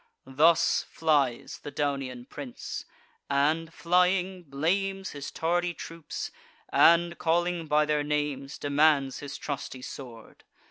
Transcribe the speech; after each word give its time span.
Thus 0.25 0.81
flies 0.89 1.59
the 1.61 1.69
Daunian 1.71 2.25
prince, 2.27 2.85
and, 3.29 3.71
flying, 3.71 4.41
blames 4.41 5.11
His 5.11 5.29
tardy 5.29 5.75
troops, 5.75 6.31
and, 6.69 7.19
calling 7.19 7.67
by 7.67 7.85
their 7.85 8.01
names, 8.03 8.57
Demands 8.57 9.19
his 9.19 9.37
trusty 9.37 9.83
sword. 9.83 10.43